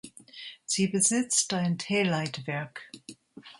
[0.65, 2.89] Sie besitzt ein T-Leitwerk.